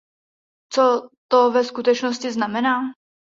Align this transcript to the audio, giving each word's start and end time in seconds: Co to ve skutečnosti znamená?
Co 0.71 1.09
to 1.31 1.51
ve 1.51 1.63
skutečnosti 1.63 2.31
znamená? 2.31 2.81